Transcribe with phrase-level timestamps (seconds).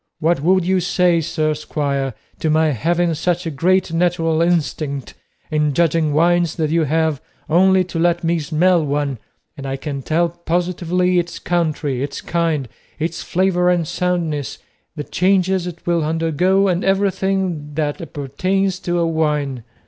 [0.17, 5.13] What would you say, sir squire, to my having such a great natural instinct
[5.51, 9.19] in judging wines that you have only to let me smell one
[9.55, 12.67] and I can tell positively its country, its kind,
[12.97, 14.57] its flavour and soundness,
[14.95, 19.63] the changes it will undergo, and everything that appertains to a wine?